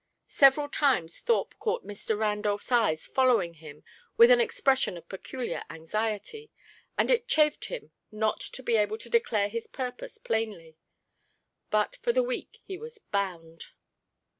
Several 0.27 0.67
times 0.67 1.19
Thorpe 1.19 1.53
caught 1.59 1.85
Mr. 1.85 2.17
Randolph's 2.17 2.71
eyes 2.71 3.05
following 3.05 3.53
him 3.53 3.83
with 4.17 4.31
an 4.31 4.41
expression 4.41 4.97
of 4.97 5.07
peculiar 5.07 5.61
anxiety, 5.69 6.49
and 6.97 7.11
it 7.11 7.27
chafed 7.27 7.65
him 7.65 7.91
not 8.11 8.39
to 8.39 8.63
be 8.63 8.77
able 8.77 8.97
to 8.97 9.11
declare 9.11 9.47
his 9.47 9.67
purpose 9.67 10.17
plainly; 10.17 10.75
but 11.69 11.97
for 11.97 12.11
the 12.13 12.23
week 12.23 12.61
he 12.65 12.79
was 12.79 12.97
bound. 12.97 13.65